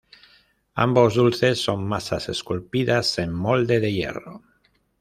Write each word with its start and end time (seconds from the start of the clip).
Ambos 0.73 1.13
dulces 1.13 1.61
son 1.63 1.87
masas 1.87 2.27
esculpidas 2.27 3.19
en 3.19 3.31
molde 3.31 3.79
de 3.79 3.93
hierro. 3.93 4.41